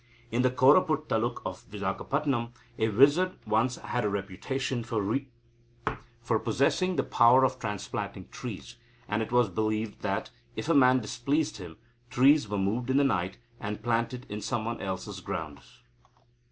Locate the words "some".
14.41-14.65